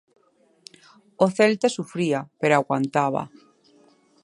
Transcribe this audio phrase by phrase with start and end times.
[1.25, 3.23] O Celta sufría, pero aguantaba.